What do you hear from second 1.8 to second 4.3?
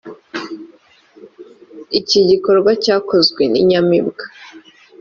iki gikorwa cyakozwe ni nyamibwa